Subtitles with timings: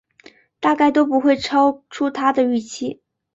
[0.59, 3.03] 大概都不会超出他的预期